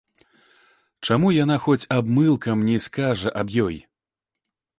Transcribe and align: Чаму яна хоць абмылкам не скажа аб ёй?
Чаму 1.07 1.27
яна 1.43 1.57
хоць 1.65 1.89
абмылкам 1.97 2.57
не 2.71 2.77
скажа 2.87 3.29
аб 3.45 3.53
ёй? 3.67 3.77